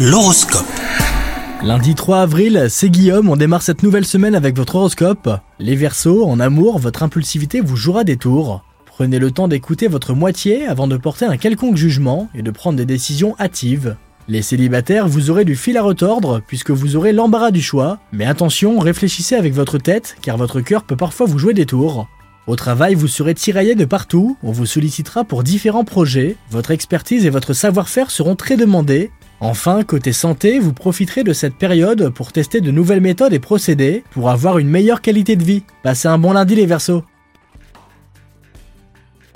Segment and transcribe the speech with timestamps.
[0.00, 0.64] L'horoscope.
[1.64, 5.28] Lundi 3 avril, c'est Guillaume, on démarre cette nouvelle semaine avec votre horoscope.
[5.58, 8.62] Les Verseaux, en amour, votre impulsivité vous jouera des tours.
[8.86, 12.78] Prenez le temps d'écouter votre moitié avant de porter un quelconque jugement et de prendre
[12.78, 13.96] des décisions hâtives.
[14.28, 18.24] Les célibataires, vous aurez du fil à retordre puisque vous aurez l'embarras du choix, mais
[18.24, 22.06] attention, réfléchissez avec votre tête car votre cœur peut parfois vous jouer des tours.
[22.48, 27.26] Au travail, vous serez tiraillé de partout, on vous sollicitera pour différents projets, votre expertise
[27.26, 29.10] et votre savoir-faire seront très demandés,
[29.40, 34.02] Enfin, côté santé, vous profiterez de cette période pour tester de nouvelles méthodes et procédés
[34.10, 35.62] pour avoir une meilleure qualité de vie.
[35.84, 37.04] Passez un bon lundi les Verseaux